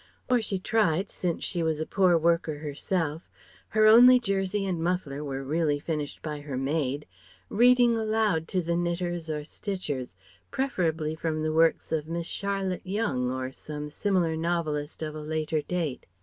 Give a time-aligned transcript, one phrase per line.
[0.27, 3.29] Or she tried, since she was a poor worker herself
[3.67, 7.05] her only jersey and muffler were really finished by her maid
[7.49, 10.15] reading aloud to the knitters or stitchers,
[10.49, 15.61] preferably from the works of Miss Charlotte Yonge or some similar novelist of a later
[15.61, 16.07] date.